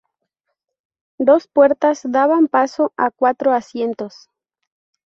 Dos 1.19 1.47
puertas 1.47 1.99
daban 2.05 2.47
paso 2.47 2.91
a 2.97 3.11
cuatro 3.11 3.53
asientos. 3.53 4.29